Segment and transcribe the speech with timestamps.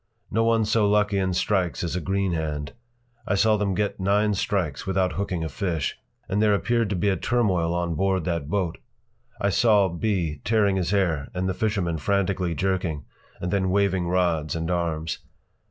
[0.31, 2.73] No one so lucky in strikes as a green hand!
[3.27, 5.95] I saw them get nine strikes without hooking a fish.
[6.27, 8.79] And there appeared to be a turmoil on board that boat.
[9.39, 10.41] I saw B.
[10.43, 13.05] tearing his hair and the fishermen frantically jerking,
[13.39, 15.19] and then waving rods and arms.